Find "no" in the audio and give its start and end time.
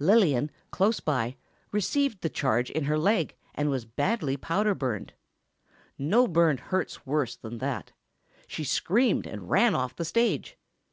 5.96-6.26